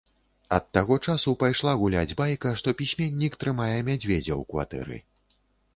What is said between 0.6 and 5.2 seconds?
таго часу пайшла гуляць байка, што пісьменнік трымае мядзведзя ў кватэры.